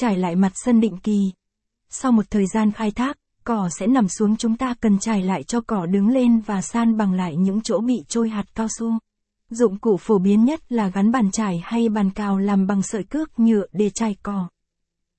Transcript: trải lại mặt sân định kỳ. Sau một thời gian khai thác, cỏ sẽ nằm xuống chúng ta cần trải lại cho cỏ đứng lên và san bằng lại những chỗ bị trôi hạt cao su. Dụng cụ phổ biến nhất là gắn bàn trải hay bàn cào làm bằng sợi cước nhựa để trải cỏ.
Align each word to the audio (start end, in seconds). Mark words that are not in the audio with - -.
trải 0.00 0.16
lại 0.16 0.36
mặt 0.36 0.52
sân 0.54 0.80
định 0.80 0.96
kỳ. 0.96 1.32
Sau 1.90 2.12
một 2.12 2.24
thời 2.30 2.46
gian 2.46 2.72
khai 2.72 2.90
thác, 2.90 3.16
cỏ 3.44 3.68
sẽ 3.78 3.86
nằm 3.86 4.08
xuống 4.08 4.36
chúng 4.36 4.56
ta 4.56 4.74
cần 4.80 4.98
trải 4.98 5.22
lại 5.22 5.42
cho 5.42 5.60
cỏ 5.60 5.86
đứng 5.86 6.08
lên 6.08 6.40
và 6.40 6.62
san 6.62 6.96
bằng 6.96 7.12
lại 7.12 7.36
những 7.36 7.60
chỗ 7.60 7.80
bị 7.80 8.04
trôi 8.08 8.28
hạt 8.28 8.44
cao 8.54 8.66
su. 8.78 8.90
Dụng 9.50 9.78
cụ 9.78 9.96
phổ 9.96 10.18
biến 10.18 10.44
nhất 10.44 10.72
là 10.72 10.88
gắn 10.88 11.12
bàn 11.12 11.30
trải 11.30 11.60
hay 11.64 11.88
bàn 11.88 12.10
cào 12.10 12.38
làm 12.38 12.66
bằng 12.66 12.82
sợi 12.82 13.04
cước 13.04 13.38
nhựa 13.38 13.66
để 13.72 13.90
trải 13.94 14.16
cỏ. 14.22 14.48